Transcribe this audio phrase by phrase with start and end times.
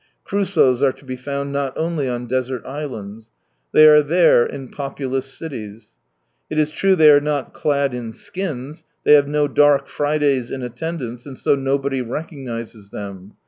[0.23, 3.29] Crusoes are to be found not only on desert islands.
[3.71, 5.91] They are there, in populous cities.
[6.49, 10.63] It is true they are not clad in skins, they have no dark Fridays in
[10.63, 13.35] attendance, and so nobody recognises them.